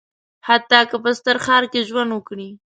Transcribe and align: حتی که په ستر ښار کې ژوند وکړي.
حتی 0.47 0.79
که 0.89 0.97
په 1.03 1.11
ستر 1.19 1.37
ښار 1.45 1.63
کې 1.71 1.87
ژوند 1.89 2.09
وکړي. 2.13 2.49